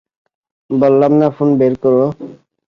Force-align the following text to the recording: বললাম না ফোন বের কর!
বললাম 0.69 1.11
না 1.19 1.27
ফোন 1.35 1.49
বের 1.59 1.73
কর! 1.81 1.93